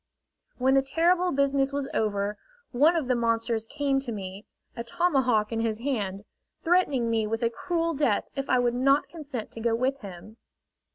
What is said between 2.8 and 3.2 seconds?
of the